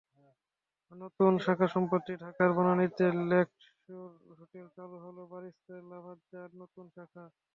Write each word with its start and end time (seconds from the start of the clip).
নতুন 0.91 1.31
শাখাসম্প্রতি 1.45 2.13
ঢাকার 2.23 2.49
বনানীতে 2.55 3.05
লেকশোর 3.31 4.09
হোটেলে 4.37 4.69
চালু 4.77 4.97
হলো 5.05 5.21
বারিস্তা 5.31 5.75
লাভাজ্জার 5.89 6.49
নতুন 6.61 6.85
শাখা। 6.95 7.25